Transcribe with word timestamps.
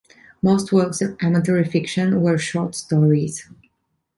Most 0.41 0.71
works 0.71 0.99
of 1.03 1.15
amatory 1.21 1.63
fiction 1.63 2.21
were 2.21 2.39
short 2.39 2.73
stories. 2.73 3.47